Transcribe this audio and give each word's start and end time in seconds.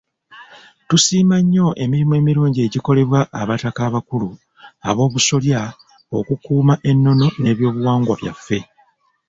Tusiima 0.87 1.35
nnyo 1.41 1.67
emirimu 1.83 2.13
emirungi 2.21 2.59
egikolebwa 2.67 3.19
abataka 3.41 3.79
abakulu 3.89 4.29
ab'obusolya 4.89 5.61
okukuuma 6.17 6.73
ennono 6.89 7.27
n'ebyobuwangwa 7.41 8.13
byaffe. 8.19 8.59